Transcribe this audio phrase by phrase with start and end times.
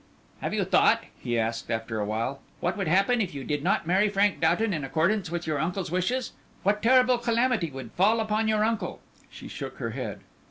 [0.39, 3.85] "Have you thought?" he asked, after a while, "what would happen if you did not
[3.85, 8.47] marry Frank Doughton in accordance with your uncle's wishes what terrible calamity would fall upon
[8.47, 10.21] your uncle?" She shook her head.